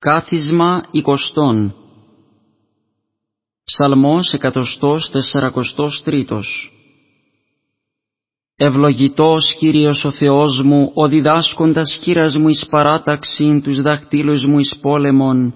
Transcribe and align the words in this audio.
Κάθισμα 0.00 0.82
εικοστών. 0.90 1.74
Ψαλμός 3.64 4.32
εκατοστός 4.32 5.10
τεσσαρακοστός 5.10 6.02
τρίτος. 6.04 6.72
Ευλογητός 8.56 9.54
Κύριος 9.58 10.04
ο 10.04 10.10
Θεός 10.10 10.62
μου, 10.62 10.90
ο 10.94 11.08
διδάσκοντας 11.08 11.98
κύρας 12.02 12.36
μου 12.36 12.48
εις 12.48 12.66
παράταξην 12.70 13.62
τους 13.62 13.82
δαχτύλους 13.82 14.44
μου 14.44 14.58
εις 14.58 14.76
πόλεμον, 14.80 15.54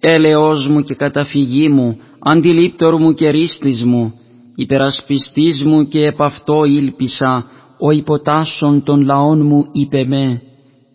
έλεος 0.00 0.66
μου 0.66 0.82
και 0.82 0.94
καταφυγή 0.94 1.68
μου, 1.68 1.98
αντιλήπτορ 2.20 3.00
μου 3.00 3.12
και 3.12 3.30
ρίστης 3.30 3.84
μου, 3.84 4.12
υπερασπιστής 4.54 5.64
μου 5.64 5.88
και 5.88 6.06
επ' 6.06 6.22
αυτό 6.22 6.64
ήλπισα, 6.64 7.44
ο 7.78 7.90
υποτάσσον 7.90 8.82
των 8.82 9.04
λαών 9.04 9.46
μου 9.46 9.68
είπε 9.72 10.04
με, 10.04 10.42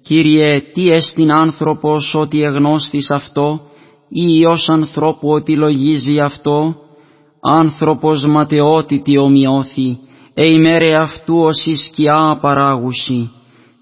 Κύριε, 0.08 0.62
τι 0.74 0.92
εστιν 0.92 1.32
άνθρωπος 1.32 2.14
ότι 2.14 2.42
εγνώστης 2.42 3.12
αυτό, 3.12 3.62
ή 4.10 4.46
ως 4.46 4.70
ανθρώπου 4.70 5.30
ότι 5.30 5.56
λογίζει 5.56 6.20
αυτό, 6.20 6.76
άνθρωπος 7.42 8.26
ματαιότητη 8.26 9.18
ομοιώθη, 9.18 10.00
ε 10.34 10.50
ημέρε 10.50 10.96
αυτού 10.96 11.38
ως 11.38 11.66
η 11.66 11.76
σκιά 11.76 12.38
παράγουσι. 12.42 13.32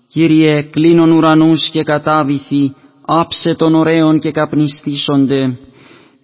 Κύριε, 0.07 0.61
κλείνον 0.61 1.11
ουρανούς 1.11 1.69
και 1.69 1.83
κατάβηθη, 1.83 2.75
άψε 3.05 3.55
των 3.55 3.75
ωραίων 3.75 4.19
και 4.19 4.31
καπνιστήσονται, 4.31 5.57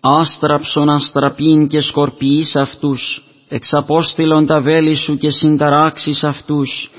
άστραψον 0.02 0.90
αστραπήν 0.90 1.68
και 1.68 1.82
σκορπιείς 1.82 2.56
αυτούς, 2.56 3.24
εξαπόστηλον 3.50 4.46
τα 4.46 4.62
βέλη 4.62 4.96
σου 4.96 5.18
και 5.18 5.30
συνταράξεις 5.30 6.24
αυτούς, 6.24 6.92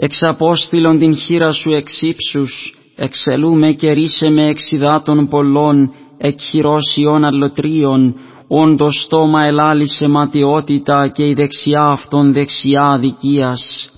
εξαπόστηλον 0.00 0.98
την 0.98 1.16
χείρα 1.16 1.52
σου 1.52 1.70
εξύψους, 1.70 2.74
εξελούμε 2.96 3.72
και 3.72 3.92
ρίσε 3.92 4.28
με 4.28 4.48
εξιδάτων 4.48 5.28
πολλών, 5.28 5.90
εκχειρώσιων 6.18 7.24
αλλοτρίων, 7.24 8.14
το 8.76 8.90
στόμα 8.90 9.44
ελάλησε 9.44 10.08
ματιότητα 10.08 11.08
και 11.14 11.24
η 11.24 11.34
δεξιά 11.34 11.84
αυτών 11.84 12.32
δεξιά 12.32 12.84
αδικίας. 12.84 13.90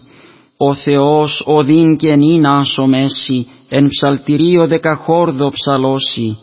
Ο 0.56 0.74
Θεός 0.74 1.42
οδύν 1.46 1.96
και 1.96 2.16
νυν 2.16 2.46
άσο 2.46 2.86
μέση, 2.86 3.46
εν 3.68 3.88
ψαλτηρίο 3.88 4.66
δεκαχόρδο 4.66 5.50
ψαλώσει. 5.50 6.38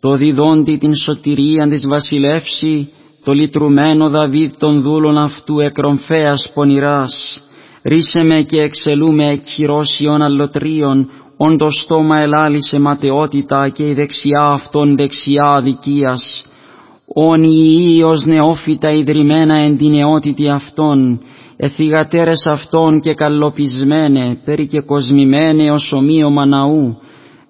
Το 0.00 0.16
διδόντι 0.16 0.76
την 0.76 0.96
σωτηρίαν 0.96 1.68
της 1.68 1.86
βασιλεύση, 1.88 2.88
το 3.24 3.32
λυτρουμένο 3.32 4.08
Δαβίδ 4.08 4.52
των 4.58 4.82
δούλων 4.82 5.18
αυτού 5.18 5.60
εκρομφέας 5.60 6.50
πονηράς, 6.54 7.42
ρίσε 7.84 8.22
με 8.22 8.42
και 8.42 8.60
εξελούμε 8.60 9.30
εκχειρώσιον 9.30 10.22
αλλοτρίων, 10.22 11.08
όν 11.36 11.58
το 11.58 11.68
στόμα 11.70 12.18
ελάλησε 12.18 12.78
ματαιότητα 12.78 13.68
και 13.68 13.88
η 13.88 13.94
δεξιά 13.94 14.42
αυτών 14.42 14.96
δεξιά 14.96 15.44
αδικίας, 15.44 16.46
όν 17.14 17.42
η 17.42 17.94
Υιός 17.96 18.24
νεόφυτα 18.24 18.90
ιδρυμένα 18.90 19.54
εν 19.54 19.76
την 19.76 19.90
νεότητη 19.90 20.48
αυτών, 20.48 21.20
εθιγατέρες 21.56 22.46
αυτών 22.50 23.00
και 23.00 23.14
καλοπισμένε, 23.14 24.40
περί 24.44 24.66
και 24.66 24.80
κοσμημένε 24.80 25.70
ως 25.70 25.92
ομοίωμα 25.92 26.46
ναού, 26.46 26.96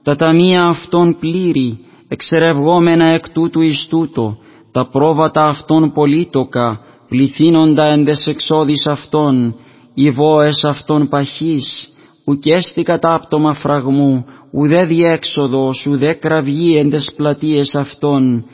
τα 0.03 0.17
ταμεία 0.17 0.65
αυτών 0.65 1.17
πλήρη, 1.19 1.79
εξερευγόμενα 2.09 3.05
εκ 3.05 3.31
τούτου 3.31 3.61
εις 3.61 3.87
τούτο, 3.91 4.37
τα 4.73 4.89
πρόβατα 4.89 5.45
αυτών 5.45 5.93
πολίτοκα, 5.93 6.81
πληθύνοντα 7.09 7.85
εν 7.85 8.05
τες 8.05 8.27
εξόδης 8.27 8.87
αυτών, 8.87 9.55
οι 9.95 10.11
βόες 10.11 10.65
αυτών 10.65 11.09
παχής, 11.09 11.89
ουκέστη 12.27 12.83
κατάπτωμα 12.83 13.55
φραγμού, 13.55 14.25
ουδέ 14.53 14.85
διέξοδος, 14.85 15.87
ουδέ 15.87 16.15
κραυγή 16.15 16.77
εν 16.77 16.91
τες 16.91 17.13
πλατείες 17.17 17.75
αυτών, 17.75 18.45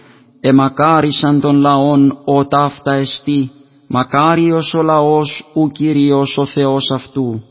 εμακάρισαν 0.41 1.41
των 1.41 1.57
λαών 1.57 2.19
ο 2.25 2.47
ταύτα 2.47 2.95
εστί, 2.95 3.51
μακάριος 3.89 4.75
ο 4.75 4.83
λαός 4.83 5.51
ου 5.55 5.71
Κύριος 5.71 6.37
ο 6.37 6.47
Θεός 6.47 6.91
αυτού. 6.95 7.43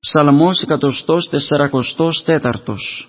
Ψαλμός 0.00 0.62
εκατοστός 0.62 1.28
τεσσαρακοστός 1.28 2.22
τέταρτος 2.24 3.08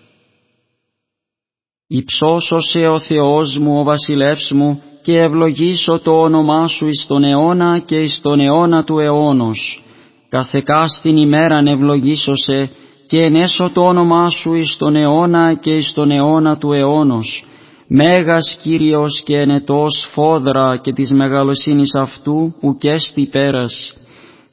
Υψώσωσε 1.88 2.80
ο 2.80 3.00
Θεός 3.00 3.58
μου 3.58 3.80
ο 3.80 3.84
βασιλεύς 3.84 4.52
μου 4.52 4.82
και 5.04 5.20
ευλογήσω 5.20 6.00
το 6.04 6.12
όνομά 6.12 6.68
Σου 6.68 6.88
εις 6.88 7.06
τον 7.08 7.24
αιώνα 7.24 7.80
και 7.86 7.96
εις 7.96 8.20
τον 8.22 8.40
αιώνα 8.40 8.84
του 8.84 9.00
αιώνος. 9.00 9.84
Καθεκάς 10.30 10.98
στην 10.98 11.18
ημέραν 11.18 11.68
ευλογήσωσε 11.68 12.70
και 13.08 13.18
ενέσω 13.22 13.72
το 13.74 13.82
όνομά 13.82 14.30
Σου 14.30 14.54
εις 14.54 14.76
τον 14.78 14.96
αιώνα 14.96 15.54
και 15.54 15.72
εις 15.72 15.94
τον 15.94 16.12
αιώνα 16.12 16.58
του 16.58 16.74
αιώνος. 16.74 17.46
Μέγας 17.88 18.60
Κύριος 18.62 19.22
και 19.26 19.40
ενετός 19.40 20.08
φόδρα 20.14 20.78
και 20.84 20.94
της 20.94 21.12
μεγαλοσύνης 21.12 21.96
Αυτού 21.96 22.54
ουκέστη 22.62 23.28
πέρας. 23.32 23.98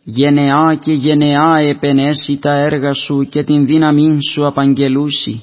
Γενεά 0.05 0.79
και 0.85 0.93
γενεά 0.93 1.57
επενέσει 1.59 2.39
τα 2.39 2.53
έργα 2.53 2.95
Σου 2.95 3.29
και 3.31 3.43
την 3.43 3.67
δύναμήν 3.67 4.19
Σου 4.33 4.47
απαγγελούσι. 4.47 5.43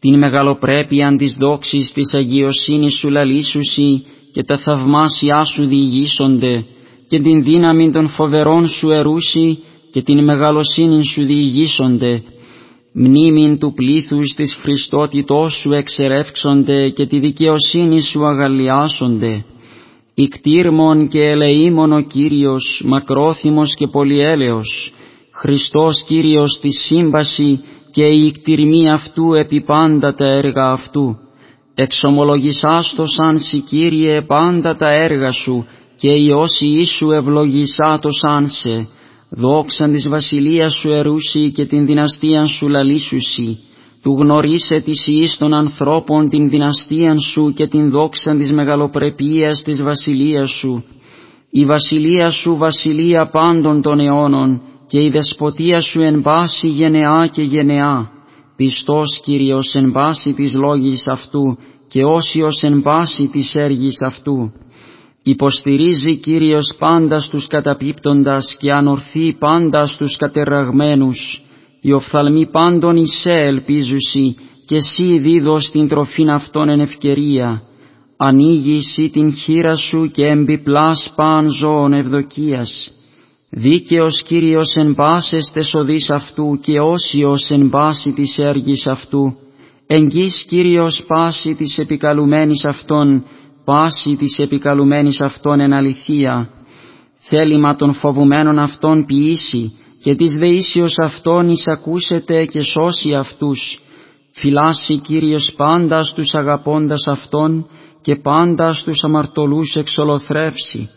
Την 0.00 0.18
μεγαλοπρέπειαν 0.18 1.16
της 1.16 1.36
δόξης 1.40 1.92
της 1.92 2.14
αγιοσύνης 2.14 2.94
Σου 2.94 3.08
λαλήσουσι 3.08 4.04
και 4.32 4.42
τα 4.42 4.58
θαυμάσια 4.58 5.44
Σου 5.44 5.66
διηγήσονται 5.66 6.64
και 7.08 7.20
την 7.20 7.42
δύναμη 7.42 7.90
των 7.90 8.08
φοβερών 8.08 8.68
Σου 8.68 8.90
ερούσι 8.90 9.58
και 9.92 10.02
την 10.02 10.24
μεγαλοσύνη 10.24 11.04
Σου 11.04 11.24
διηγήσονται 11.24 12.22
μνήμην 12.92 13.58
του 13.58 13.72
πλήθους 13.72 14.34
της 14.34 14.58
Χριστότητός 14.62 15.52
Σου 15.52 15.72
εξερεύξονται 15.72 16.88
και 16.88 17.06
τη 17.06 17.18
δικαιοσύνη 17.18 18.00
Σου 18.00 18.26
αγαλιάσονται. 18.26 19.44
Ικτήρμον 20.14 21.08
και 21.08 21.20
ελεήμον 21.20 21.92
ο 21.92 22.00
Κύριος, 22.00 22.82
μακρόθυμος 22.86 23.74
και 23.74 23.86
πολυέλεος, 23.86 24.92
Χριστός 25.32 26.04
Κύριος 26.06 26.58
τη 26.60 26.70
σύμπαση 26.70 27.60
και 27.90 28.06
η 28.06 28.26
ικτηρμή 28.26 28.90
αυτού 28.90 29.34
επί 29.34 29.60
πάντα 29.64 30.14
τα 30.14 30.26
έργα 30.26 30.64
αυτού. 30.64 31.16
Εξομολογησάς 31.74 32.92
το 32.96 33.04
σαν 33.04 33.38
σι 33.38 33.60
Κύριε 33.60 34.22
πάντα 34.22 34.74
τα 34.76 34.86
έργα 34.86 35.32
Σου 35.32 35.66
και 35.96 36.10
η 36.10 36.30
όση 36.30 36.68
Ιησού 36.68 37.10
ευλογησά 37.10 37.98
το 38.02 38.08
σαν 38.10 38.48
σε 38.48 38.88
δόξαν 39.30 39.92
της 39.92 40.08
βασιλείας 40.08 40.74
σου 40.74 40.90
ερούσι 40.90 41.52
και 41.52 41.66
την 41.66 41.86
δυναστείαν 41.86 42.46
σου 42.46 42.68
λαλήσουσι, 42.68 43.58
του 44.02 44.16
γνωρίσε 44.20 44.80
της 44.80 45.06
ιής 45.06 45.36
των 45.38 45.54
ανθρώπων 45.54 46.28
την 46.28 46.48
δυναστείαν 46.48 47.20
σου 47.20 47.52
και 47.56 47.66
την 47.66 47.90
δόξαν 47.90 48.38
της 48.38 48.52
μεγαλοπρεπίας 48.52 49.62
της 49.62 49.82
βασιλείας 49.82 50.50
σου. 50.50 50.84
Η 51.50 51.64
βασιλεία 51.64 52.30
σου 52.30 52.56
βασιλεία 52.56 53.28
πάντων 53.32 53.82
των 53.82 54.00
αιώνων 54.00 54.60
και 54.88 55.02
η 55.02 55.08
δεσποτεία 55.08 55.80
σου 55.80 56.00
εν 56.00 56.22
πάση 56.22 56.68
γενεά 56.68 57.28
και 57.32 57.42
γενεά. 57.42 58.10
Πιστός 58.60 59.20
Κύριος 59.22 59.74
εν 59.74 59.92
πάση 59.92 60.32
της 60.32 60.54
λόγης 60.54 61.06
αυτού 61.06 61.58
και 61.88 62.04
όσιος 62.04 62.62
εν 62.62 62.82
πάση 62.82 63.28
της 63.28 63.54
έργης 63.54 64.02
αυτού 64.02 64.52
Υποστηρίζει 65.22 66.16
Κύριος 66.16 66.74
πάντα 66.78 67.20
στους 67.20 67.46
καταπίπτοντας 67.46 68.56
και 68.60 68.72
ανορθεί 68.72 69.36
πάντα 69.38 69.86
στους 69.86 70.16
κατεραγμένους. 70.16 71.42
Οι 71.80 71.92
οφθαλμοί 71.92 72.50
πάντων 72.50 72.96
εισέ 72.96 73.32
ελπίζουσι 73.32 74.36
και 74.66 74.76
εσύ 74.76 75.18
δίδω 75.18 75.60
στην 75.60 75.88
τροφήν 75.88 76.30
αυτών 76.30 76.68
εν 76.68 76.80
ευκαιρία. 76.80 77.62
Ανοίγει 78.16 78.74
εσύ 78.74 79.10
την 79.10 79.34
χείρα 79.34 79.76
σου 79.76 80.10
και 80.12 80.24
εμπιπλάς 80.26 81.12
παν 81.16 81.48
ζώων 81.48 81.92
ευδοκίας. 81.92 82.99
Δίκαιος 83.52 84.22
Κύριος 84.22 84.74
εν 84.76 84.94
πάσες 84.94 85.50
τεσοδείς 85.54 86.10
αυτού 86.10 86.58
και 86.62 86.80
όσιος 86.80 87.50
εν 87.50 87.68
πάση 87.68 88.12
της 88.12 88.38
έργης 88.38 88.86
αυτού. 88.86 89.34
Εγγύς 89.86 90.44
Κύριος 90.48 91.04
πάση 91.06 91.54
της 91.54 91.78
επικαλουμένης 91.78 92.64
αυτών 92.64 93.24
πάση 93.64 94.16
της 94.16 94.38
επικαλουμένης 94.38 95.20
αυτών 95.20 95.60
εν 95.60 95.72
αληθεία, 95.72 96.48
θέλημα 97.18 97.76
των 97.76 97.94
φοβουμένων 97.94 98.58
αυτών 98.58 99.04
ποιήσει 99.04 99.72
και 100.02 100.14
της 100.14 100.34
δεήσεως 100.34 100.94
αυτών 100.98 101.48
εισακούσετε 101.48 102.44
και 102.44 102.60
σώσει 102.60 103.14
αυτούς, 103.14 103.80
φυλάσει 104.32 104.98
Κύριος 104.98 105.52
πάντα 105.56 106.02
στους 106.02 106.34
αγαπώντας 106.34 107.06
αυτών 107.06 107.66
και 108.02 108.16
πάντα 108.16 108.72
στους 108.72 109.04
αμαρτωλούς 109.04 109.74
εξολοθρεύσει. 109.74 110.88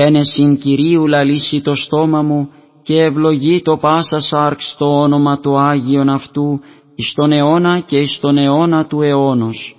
Ένεσιν 0.00 0.58
Κυρίου 0.58 1.06
λαλήσει 1.06 1.62
το 1.62 1.74
στόμα 1.74 2.22
μου 2.22 2.48
και 2.82 2.94
ευλογεί 2.94 3.62
το 3.62 3.76
πάσα 3.76 4.20
σάρξ 4.20 4.76
το 4.78 5.00
όνομα 5.00 5.40
του 5.40 5.58
Άγιον 5.58 6.08
αυτού 6.08 6.60
εις 6.94 7.12
τον 7.14 7.32
αιώνα 7.32 7.80
και 7.80 7.98
εις 7.98 8.18
τον 8.20 8.38
αιώνα 8.38 8.86
του 8.86 9.02
αιώνος. 9.02 9.76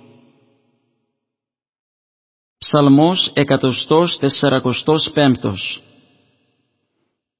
Ψαλμός 2.58 3.30
εκατοστός 3.34 4.18
τεσσαρακοστός 4.18 5.10
πέμπτος 5.14 5.82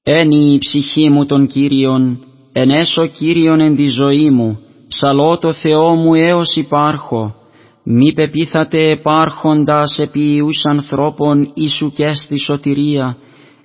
Ένι 0.03 0.53
η 0.53 0.57
ψυχή 0.57 1.09
μου 1.09 1.25
τον 1.25 1.47
Κύριον, 1.47 2.25
ενέσω 2.51 3.07
Κύριον 3.07 3.59
εν 3.59 3.75
τη 3.75 3.87
ζωή 3.87 4.29
μου, 4.29 4.59
ψαλώ 4.87 5.37
το 5.37 5.53
Θεό 5.53 5.95
μου 5.95 6.13
έως 6.13 6.55
υπάρχω, 6.55 7.35
μη 7.83 8.13
πεπίθατε 8.13 8.89
επάρχοντας 8.89 9.99
επί 9.99 10.35
ιούς 10.35 10.65
ανθρώπων 10.65 11.51
ίσου 11.53 11.91
και 11.95 12.13
στη 12.13 12.37
σωτηρία, 12.37 13.17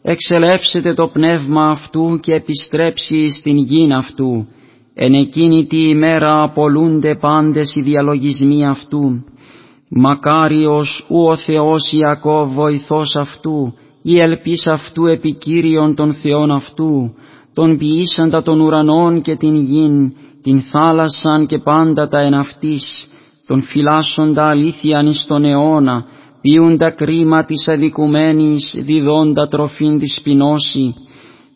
εξελεύσετε 0.03 0.95
το 0.95 1.07
πνεύμα 1.07 1.69
αυτού 1.69 2.19
και 2.23 2.35
επιστρέψει 2.35 3.29
στην 3.29 3.57
γην 3.57 3.93
αυτού, 3.93 4.47
εν 4.95 5.15
εκείνη 5.15 5.67
τη 5.67 5.89
ημέρα 5.89 6.43
απολούνται 6.43 7.17
πάντες 7.21 7.75
οι 7.77 7.81
διαλογισμοί 7.81 8.67
αυτού. 8.67 9.25
Μακάριος 9.89 11.07
ου 11.09 11.27
ο 11.27 11.37
Θεός 11.37 11.93
Ιακώβ 11.93 12.53
βοηθός 12.53 13.17
αυτού, 13.17 13.75
η 14.03 14.21
ελπίς 14.21 14.67
αυτού 14.67 15.07
επικύριον 15.07 15.95
των 15.95 16.13
Θεών 16.13 16.51
αυτού, 16.51 17.15
τον 17.55 17.79
ποιήσαντα 17.79 18.43
των 18.43 18.61
ουρανών 18.61 19.23
και 19.23 19.37
την 19.37 19.55
γην, 19.55 20.13
την 20.43 20.61
θάλασσαν 20.61 21.47
και 21.47 21.59
πάντα 21.59 22.09
τα 22.09 22.19
εναυτής, 22.19 23.09
τον 23.47 23.63
φυλάσσοντα 23.63 24.49
αλήθειαν 24.49 25.07
εις 25.07 25.25
τον 25.29 25.45
αιώνα, 25.45 26.05
ποιούντα 26.41 26.91
κρίμα 26.91 27.45
της 27.45 27.69
αδικουμένης, 27.69 28.77
διδόντα 28.79 29.49
τροφήν 29.49 29.99
της 29.99 30.21
πεινώση. 30.23 30.95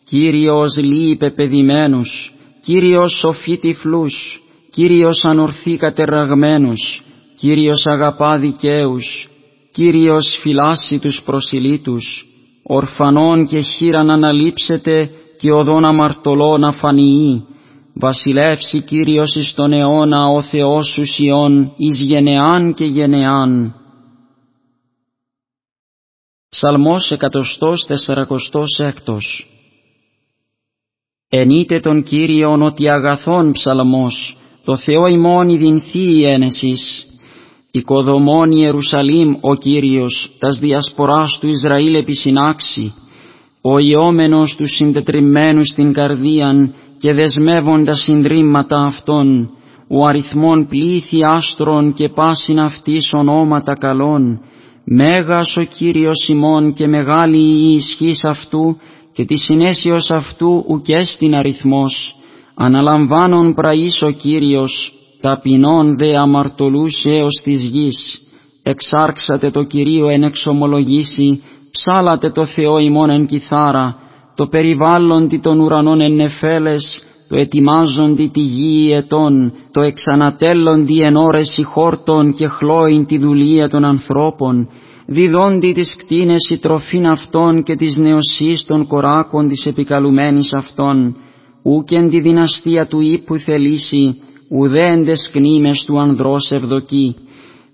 Κύριος 0.09 0.77
λείπε 0.77 1.29
παιδημένους, 1.29 2.33
Κύριος 2.61 3.17
σοφή 3.19 3.57
τυφλούς, 3.57 4.41
Κύριος 4.71 5.23
ανορθή 5.23 5.77
κατερραγμένους, 5.77 7.03
Κύριος 7.39 7.85
αγαπά 7.85 8.37
δικαίους, 8.37 9.29
Κύριος 9.73 10.39
φυλάσσει 10.41 10.99
τους 10.99 11.21
προσιλήτους, 11.25 12.25
ορφανών 12.63 13.45
και 13.45 13.59
χείραν 13.59 14.09
αναλείψετε 14.09 15.09
και 15.39 15.51
οδόν 15.51 15.85
αμαρτωλών 15.85 16.63
αφανιεί, 16.63 17.45
βασιλεύσει 17.93 18.81
Κύριος 18.81 19.35
εις 19.35 19.53
τον 19.53 19.73
αιώνα 19.73 20.27
ο 20.27 20.41
Θεός 20.41 20.87
σου 20.87 21.05
Σιών 21.05 21.73
εις 21.77 22.01
γενεάν 22.01 22.73
και 22.73 22.85
γενεάν. 22.85 23.75
Ψαλμός 26.49 27.11
εκατοστός 27.11 27.85
τεσσαρακοστός 27.85 28.79
έκτος 28.79 29.45
Ενείτε 31.33 31.79
τον 31.79 32.03
Κύριον 32.03 32.61
ότι 32.61 32.89
αγαθόν 32.89 33.51
ψαλμός, 33.51 34.37
το 34.63 34.77
Θεό 34.77 35.07
ημών 35.07 35.49
ειδυνθεί 35.49 35.99
η 35.99 36.25
ένεσης. 36.25 37.05
Οικοδομών 37.71 38.51
Ιερουσαλήμ 38.51 39.35
ο 39.41 39.55
Κύριος, 39.55 40.31
τας 40.39 40.59
διασποράς 40.59 41.37
του 41.39 41.47
Ισραήλ 41.47 41.95
επισυνάξει, 41.95 42.93
ο 43.61 43.79
ιόμενος 43.79 44.55
τους 44.55 44.75
συντετριμμένους 44.75 45.69
στην 45.69 45.93
καρδίαν 45.93 46.73
και 47.01 47.13
δεσμεύοντα 47.13 47.95
συντρίμματα 47.95 48.77
αυτών, 48.77 49.49
ο 49.87 50.05
αριθμών 50.05 50.67
πλήθη 50.67 51.23
άστρων 51.23 51.93
και 51.93 52.09
πάσιν 52.09 52.59
αυτής 52.59 53.13
ονόματα 53.13 53.73
καλών, 53.73 54.39
μέγας 54.85 55.55
ο 55.57 55.61
Κύριος 55.61 56.27
ημών 56.27 56.73
και 56.73 56.87
μεγάλη 56.87 57.37
η 57.37 57.71
ισχύς 57.71 58.23
αυτού 58.23 58.77
και 59.13 59.25
της 59.25 59.43
συνέσιος 59.45 60.11
αυτού 60.11 60.65
ουκέστην 60.67 61.35
αριθμός, 61.35 62.15
αναλαμβάνων 62.55 63.53
πραής 63.53 64.01
ο 64.01 64.09
Κύριος, 64.09 64.93
ταπεινών 65.21 65.97
δε 65.97 66.17
αμαρτωλούς 66.17 67.03
έως 67.05 67.41
της 67.43 67.63
γης, 67.63 68.21
εξάρξατε 68.63 69.51
το 69.51 69.63
Κυρίο 69.63 70.09
εν 70.09 70.23
εξομολογήσει, 70.23 71.43
ψάλατε 71.71 72.29
το 72.29 72.45
Θεό 72.45 72.79
ημών 72.79 73.09
εν 73.09 73.25
κιθάρα, 73.25 74.00
το 74.41 74.47
περιβάλλοντι 74.47 75.39
των 75.39 75.59
ουρανών 75.59 76.01
εν 76.01 76.11
νεφέλες, 76.11 77.03
το 77.29 77.37
ετοιμάζοντι 77.37 78.29
τη 78.33 78.39
γη 78.39 78.91
ετών, 78.91 79.53
το 79.71 79.81
εξανατέλλοντι 79.81 81.01
εν 81.01 81.15
ώρες 81.15 81.61
χόρτων 81.65 82.33
και 82.33 82.47
χλώην 82.47 83.05
τη 83.05 83.17
δουλεία 83.17 83.69
των 83.69 83.85
ανθρώπων, 83.85 84.69
διδόντι 85.05 85.71
τις 85.71 85.95
κτίνες 85.97 86.49
η 86.49 86.57
τροφήν 86.57 87.07
αυτών 87.07 87.63
και 87.63 87.75
της 87.75 87.97
νεοσύς 87.97 88.65
των 88.65 88.87
κοράκων 88.87 89.47
της 89.47 89.65
επικαλουμένης 89.65 90.53
αυτών, 90.53 91.15
ούκεν 91.63 92.09
τη 92.09 92.19
δυναστεία 92.19 92.87
του 92.87 93.01
ύπου 93.01 93.37
θελήσει, 93.37 94.15
ουδέν 94.51 95.05
τες 95.05 95.29
κνήμες 95.33 95.83
του 95.85 95.99
ανδρός 95.99 96.51
ευδοκεί. 96.51 97.15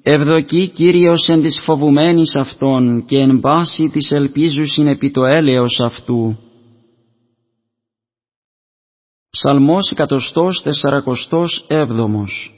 Ευδοκεί 0.04 0.72
Κύριος 0.74 1.28
εν 1.30 1.42
της 1.42 1.62
φοβουμένης 1.66 2.36
αυτών 2.36 3.06
και 3.06 3.18
εν 3.18 3.40
πάση 3.40 3.90
της 3.94 4.12
ελπίζουσιν 4.12 4.88
επί 4.88 5.12
το 5.12 5.26
έλεος 5.26 5.80
αυτού. 5.86 6.38
Ψαλμός 9.38 9.92
εκατοστός 9.92 10.62
τεσσαρακοστός 10.64 11.66
έβδομος 11.68 12.54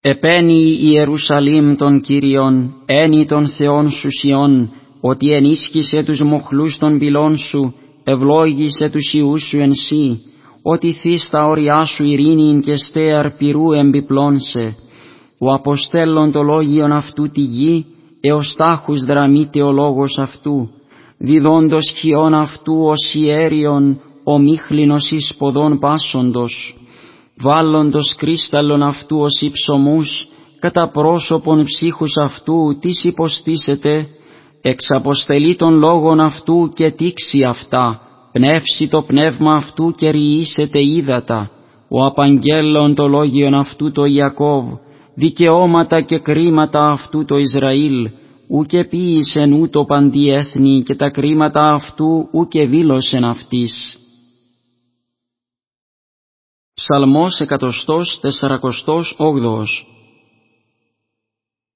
Επένει 0.00 0.54
η 0.54 0.78
Ιερουσαλήμ 0.80 1.74
των 1.76 2.00
Κύριων, 2.00 2.72
ένι 2.86 3.26
των 3.26 3.48
Θεών 3.48 3.90
σου 3.90 4.08
Σιών, 4.10 4.70
ότι 5.00 5.32
ενίσχυσε 5.32 6.02
τους 6.02 6.20
μοχλούς 6.20 6.78
των 6.78 6.98
πυλών 6.98 7.36
σου, 7.36 7.74
ευλόγησε 8.04 8.88
τους 8.90 9.12
ιούς 9.12 9.42
σου 9.42 9.58
εν 9.58 9.74
σύ, 9.74 10.20
ότι 10.62 10.92
θείς 10.92 11.28
τα 11.30 11.44
όριά 11.46 11.84
σου 11.84 12.04
ειρήνην 12.04 12.60
και 12.60 12.76
στέαρ 12.76 13.30
πυρού 13.30 13.72
εμπιπλώνσε. 13.72 14.76
Ο 15.38 15.52
αποστέλλον 15.52 16.32
το 16.32 16.42
λόγιον 16.42 16.92
αυτού 16.92 17.30
τη 17.30 17.40
γη, 17.40 17.86
έως 18.20 18.54
τάχους 18.56 19.04
δραμείται 19.04 19.62
ο 19.62 19.72
λόγος 19.72 20.18
αυτού, 20.18 20.68
διδόντος 21.18 21.94
χιόν 21.98 22.34
αυτού 22.34 22.74
ως 22.84 23.14
ιέριον, 23.14 24.00
ο 24.30 24.38
μίχλινος 24.38 25.10
εις 25.10 25.34
ποδών 25.38 25.78
πάσοντος, 25.78 26.76
βάλλοντος 27.40 28.14
κρίσταλλον 28.16 28.82
αυτού 28.82 29.18
ως 29.18 29.40
υψωμούς, 29.40 30.28
κατά 30.60 30.90
πρόσωπον 30.90 31.64
ψύχους 31.64 32.16
αυτού 32.16 32.78
τις 32.80 33.04
υποστήσετε, 33.04 34.06
εξαποστελεί 34.62 35.56
των 35.56 35.74
λόγων 35.78 36.20
αυτού 36.20 36.72
και 36.74 36.90
τήξει 36.90 37.42
αυτά, 37.42 38.00
πνεύσει 38.32 38.88
το 38.88 39.02
πνεύμα 39.02 39.54
αυτού 39.54 39.92
και 39.96 40.10
ριήσετε 40.10 40.78
ύδατα, 40.78 41.50
ο 41.88 42.04
απαγγέλων 42.04 42.94
το 42.94 43.08
λόγιον 43.08 43.54
αυτού 43.54 43.92
το 43.92 44.04
Ιακώβ, 44.04 44.64
δικαιώματα 45.14 46.00
και 46.00 46.18
κρίματα 46.18 46.90
αυτού 46.90 47.24
το 47.24 47.36
Ισραήλ, 47.36 48.10
ούκε 48.48 48.84
ποίησεν 48.84 49.52
ούτω 49.52 49.84
παντί 49.84 50.30
έθνη 50.30 50.82
και 50.82 50.94
τα 50.94 51.10
κρίματα 51.10 51.72
αυτού 51.72 52.28
ούκε 52.32 52.66
δήλωσεν 52.66 53.24
αυτής. 53.24 53.98
Ψαλμός 56.78 57.40
εκατοστός 57.40 58.18
τεσσαρακοστός 58.20 59.14
όγδοος. 59.18 59.86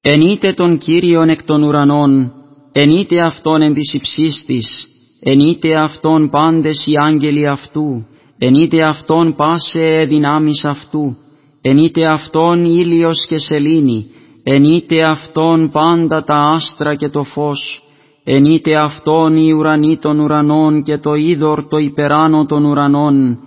Ενείτε 0.00 0.52
τον 0.52 0.78
Κύριον 0.78 1.28
εκ 1.28 1.42
των 1.42 1.62
ουρανών, 1.62 2.32
ενείτε 2.72 3.20
Αυτόν 3.20 3.62
εν 3.62 3.74
της 3.74 3.92
υψίστης, 3.94 4.86
ενείτε 5.20 5.76
Αυτόν 5.76 6.30
πάντες 6.30 6.86
οι 6.86 6.92
άγγελοι 7.02 7.48
αυτού, 7.48 8.06
ενείτε 8.38 8.82
Αυτόν 8.82 9.34
πάσε 9.36 10.04
δυνάμεις 10.08 10.64
αυτού, 10.64 11.16
ενείτε 11.62 12.06
Αυτόν 12.06 12.64
ήλιος 12.64 13.26
και 13.28 13.38
σελήνη, 13.38 14.06
ενείτε 14.42 15.04
Αυτόν 15.04 15.70
πάντα 15.70 16.24
τα 16.24 16.34
άστρα 16.34 16.94
και 16.94 17.08
το 17.08 17.22
φως, 17.22 17.82
ενείτε 18.24 18.76
Αυτόν 18.76 19.36
οι 19.36 19.52
ουρανοί 19.52 19.98
των 19.98 20.18
ουρανών 20.18 20.82
και 20.82 20.98
το 20.98 21.14
είδωρ 21.14 21.68
το 21.68 21.76
υπεράνω 21.76 22.46
των 22.46 22.64
ουρανών, 22.64 23.38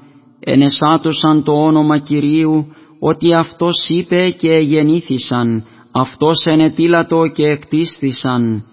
ενεσάτωσαν 0.45 1.43
το 1.43 1.51
όνομα 1.51 1.97
Κυρίου, 1.97 2.65
ότι 2.99 3.33
Αυτός 3.33 3.87
είπε 3.89 4.29
και 4.29 4.57
γεννήθησαν, 4.57 5.63
Αυτός 5.91 6.45
ενετήλατο 6.45 7.27
και 7.27 7.43
εκτίστησαν, 7.43 8.63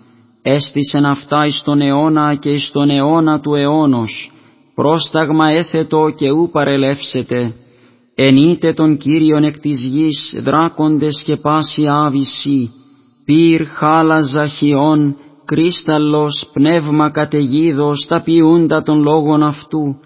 έστησεν 0.42 1.04
αυτά 1.04 1.46
εις 1.46 1.62
τον 1.64 1.80
αιώνα 1.80 2.34
και 2.34 2.50
εις 2.50 2.70
τον 2.72 2.90
αιώνα 2.90 3.40
του 3.40 3.54
αιώνος, 3.54 4.30
πρόσταγμα 4.74 5.48
έθετο 5.48 6.14
και 6.16 6.30
ου 6.30 6.50
παρελεύσετε, 6.52 7.54
ενείτε 8.14 8.72
τον 8.72 8.96
Κύριον 8.96 9.44
εκ 9.44 9.58
της 9.58 9.86
γης 9.86 10.40
δράκοντες 10.42 11.22
και 11.26 11.36
πάση 11.36 11.82
άβηση, 11.88 12.70
πυρ 13.24 13.64
χάλα 13.64 14.20
ζαχιών, 14.20 15.16
κρίσταλλος, 15.44 16.50
πνεύμα 16.52 17.10
καταιγίδος, 17.10 18.06
τα 18.08 18.22
ποιούντα 18.22 18.82
των 18.82 19.02
λόγων 19.02 19.42
αυτού, 19.42 19.96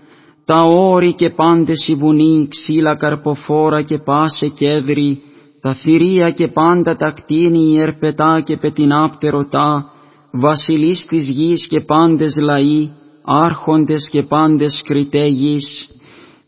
τα 0.46 0.62
όρη 0.64 1.14
και 1.14 1.30
πάντες 1.30 1.88
η 1.88 1.94
βουνή, 1.94 2.48
ξύλα 2.50 2.96
καρποφόρα 2.96 3.82
και 3.82 3.98
πάσε 3.98 4.46
κέδρη, 4.48 5.22
τα 5.60 5.74
θηρία 5.74 6.30
και 6.30 6.48
πάντα 6.48 6.96
τα 6.96 7.10
κτίνη, 7.10 7.58
η 7.58 7.80
ερπετά 7.80 8.42
και 8.44 8.56
πετεινά 8.56 9.08
πτερωτά, 9.08 9.90
βασιλείς 10.32 11.06
της 11.08 11.28
γης 11.28 11.66
και 11.68 11.80
πάντες 11.80 12.36
λαοί, 12.40 12.90
άρχοντες 13.24 14.08
και 14.12 14.22
πάντες 14.22 14.82
κριτέ 14.84 15.24
γης, 15.24 15.88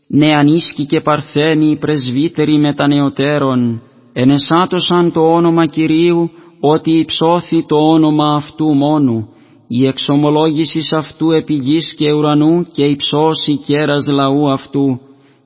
νεανίσκοι 0.07 0.85
και 0.85 1.01
παρθένοι, 1.01 1.77
πρεσβύτεροι 1.77 2.59
μετανεωτέρων, 2.59 3.81
ενεσάτωσαν 4.13 5.11
το 5.11 5.21
όνομα 5.21 5.65
Κυρίου, 5.65 6.29
ότι 6.59 6.97
υψώθη 6.97 7.65
το 7.65 7.75
όνομα 7.75 8.33
αυτού 8.33 8.65
μόνου, 8.65 9.27
η 9.71 9.87
εξομολόγηση 9.87 10.95
αυτού 10.95 11.31
επί 11.31 11.53
γης 11.53 11.95
και 11.97 12.13
ουρανού 12.13 12.67
και 12.73 12.83
υψώσει 12.83 13.57
κέρας 13.57 14.07
λαού 14.07 14.51
αυτού, 14.51 14.99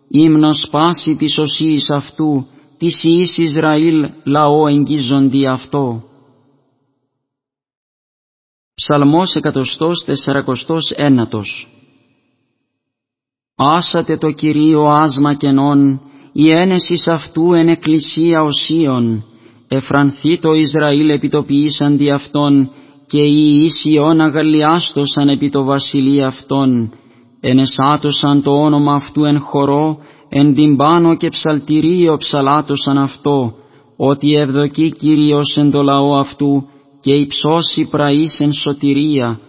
ύμνος 0.07 0.67
πάση 0.71 1.15
της 1.15 1.37
οσίης 1.37 1.89
αυτού, 1.89 2.47
της 2.77 3.03
Ιης 3.03 3.37
Ισραήλ 3.37 4.09
λαό 4.23 4.67
εγγίζοντι 4.67 5.47
αυτό. 5.47 6.03
Ψαλμός 8.75 9.35
εκατοστός 9.35 10.03
τεσσαρακοστός 10.05 10.91
ένατος. 10.95 11.67
Άσατε 13.55 14.17
το 14.17 14.31
Κυρίο 14.31 14.85
άσμα 14.85 15.33
κενών, 15.33 16.01
η 16.33 16.49
ένεσης 16.51 17.07
αυτού 17.07 17.53
εν 17.53 17.67
εκκλησία 17.67 18.43
οσίων, 18.43 19.25
εφρανθεί 19.67 20.39
το 20.39 20.53
Ισραήλ 20.53 21.09
επιτοποιήσαντι 21.09 22.11
αυτόν, 22.11 22.71
και 23.13 23.21
οι 23.21 23.63
Ισιών 23.63 24.21
αγαλιάστοσαν 24.21 25.29
επί 25.29 25.49
το 25.49 25.63
βασιλεί 25.63 26.23
αυτόν, 26.23 26.91
ενεσάτωσαν 27.39 28.41
το 28.43 28.51
όνομα 28.51 28.93
αυτού 28.93 29.23
εν 29.23 29.39
χορό, 29.39 29.97
εν 30.29 30.53
τυμπάνο 30.53 31.15
και 31.15 31.29
ψαλτηρίο 31.29 32.17
ψαλάτωσαν 32.17 32.97
αυτό, 32.97 33.53
ότι 33.97 34.33
ευδοκεί 34.33 34.91
Κύριος 34.91 35.57
εν 35.57 35.71
το 35.71 35.81
λαό 35.81 36.17
αυτού, 36.17 36.67
και 37.01 37.13
υψώσει 37.13 37.87
πραείς 37.89 38.39
εν 38.39 38.53
σωτηρία, 38.53 39.39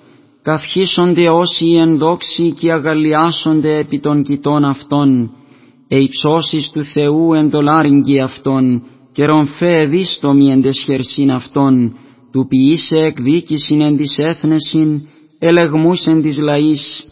καυχήσονται 0.42 1.28
όσοι 1.28 1.66
εν 1.66 1.96
δόξη 1.96 2.54
και 2.58 2.72
αγαλιάσονται 2.72 3.76
επί 3.76 4.00
των 4.00 4.22
κοιτών 4.22 4.64
αυτών, 4.64 5.30
ε 5.88 5.98
υψώσεις 5.98 6.70
του 6.72 6.82
Θεού 6.82 7.34
εν 7.34 7.50
το 7.50 7.60
λάριγγι 7.60 8.20
αυτών, 8.20 8.82
και 9.12 9.24
ρομφέ 9.24 9.78
εδίστομοι 9.78 10.46
εν 10.46 10.62
τεσχερσίν 10.62 11.30
αυτών, 11.30 11.96
του 12.34 12.46
ποιήσε 12.46 12.96
εκδίκησιν 12.96 13.80
εν 13.80 13.96
της 13.96 14.18
έθνεσιν, 14.18 15.00
ελεγμούς 15.38 16.06
εν 16.06 16.22
της 16.22 16.38
λαής, 16.38 17.04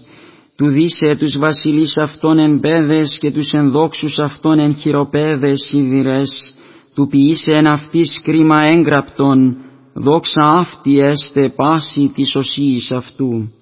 του 0.57 0.69
δίσε 0.69 1.17
τους 1.19 1.38
βασιλείς 1.38 1.99
αυτών 1.99 2.38
εν 2.38 2.61
πέδες 2.61 3.19
και 3.21 3.31
τους 3.31 3.52
ενδόξους 3.52 4.19
αυτών 4.19 4.59
εν 4.59 4.75
χειροπέδες 4.75 5.61
σιδηρές, 5.69 6.55
του 6.95 7.07
ποιήσε 7.07 7.52
εν 7.52 7.67
αυτής 7.67 8.21
κρίμα 8.25 8.62
έγγραπτον, 8.62 9.57
δόξα 9.95 10.45
αυτή 10.45 10.99
έστε 10.99 11.52
πάση 11.57 12.12
της 12.14 12.35
οσίης 12.35 12.91
αυτού. 12.91 13.52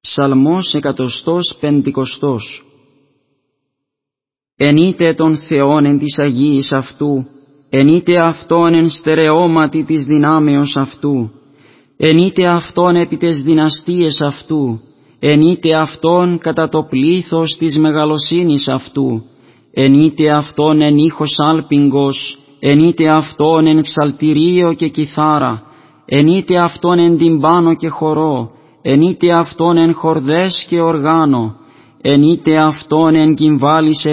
Ψαλμός 0.00 0.74
εκατοστός 0.74 1.56
πεντηκοστός. 1.60 2.64
Ενείτε 4.56 5.14
τον 5.14 5.36
Θεόν 5.36 5.84
εν 5.84 5.98
της 5.98 6.18
Αγίης 6.18 6.72
αυτού, 6.72 7.26
ενείτε 7.70 8.18
Αυτόν 8.18 8.74
εν 8.74 8.90
στερεώματι 8.90 9.84
της 9.84 10.04
δυνάμεως 10.04 10.76
αυτού, 10.76 11.30
ενείτε 11.96 12.46
Αυτόν 12.46 12.96
επί 12.96 13.16
τες 13.16 13.42
δυναστείες 13.42 14.20
αυτού, 14.20 14.80
ενείτε 15.18 15.74
Αυτόν 15.74 16.38
κατά 16.38 16.68
το 16.68 16.82
πλήθος 16.82 17.56
της 17.58 17.78
μεγαλοσύνης 17.78 18.68
αυτού, 18.68 19.22
ενείτε 19.72 20.30
Αυτόν 20.30 20.80
εν 20.80 20.96
ήχος 20.96 21.38
άλπιγγος, 21.38 22.38
ενείτε 22.60 23.08
Αυτόν 23.08 23.66
εν 23.66 23.80
ψαλτηρίο 23.80 24.72
και 24.72 24.88
κιθάρα, 24.88 25.62
ενείτε 26.06 26.58
Αυτόν 26.58 26.98
εν 26.98 27.16
τυμπάνο 27.16 27.74
και 27.74 27.88
χορό, 27.88 28.50
ενείτε 28.82 29.32
Αυτόν 29.32 29.76
εν 29.76 29.94
χορδές 29.94 30.66
και 30.68 30.80
οργάνο, 30.80 31.54
ενείτε 32.02 32.58
Αυτόν 32.58 33.14
εν 33.14 33.34
κυμβάλης 33.34 34.04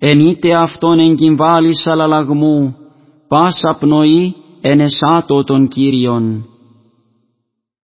ευήχης, 0.00 0.38
ενείτε 0.38 0.54
Αυτόν 0.54 0.98
εν 0.98 1.16
κυμβάλης 1.16 1.86
αλαλαγμού, 1.86 2.76
πάσα 3.28 3.76
πνοή 3.80 4.34
εν 4.60 4.80
εσάτω 4.80 5.44
των 5.44 5.68
Κύριων. 5.68 6.49